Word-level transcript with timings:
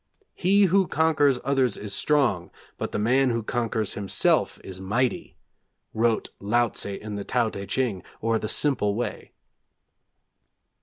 'He 0.33 0.63
who 0.63 0.87
conquers 0.87 1.39
others 1.43 1.77
is 1.77 1.93
strong, 1.93 2.49
but 2.79 2.91
the 2.91 2.97
man 2.97 3.29
who 3.29 3.43
conquers 3.43 3.93
himself 3.93 4.59
is 4.63 4.81
mighty,' 4.81 5.37
wrote 5.93 6.29
Laotze 6.39 6.99
in 6.99 7.17
the 7.17 7.23
Tao 7.23 7.51
Teh 7.51 7.67
Ch'ing, 7.67 8.01
or 8.19 8.39
'The 8.39 8.49
Simple 8.49 8.95
Way.' 8.95 9.31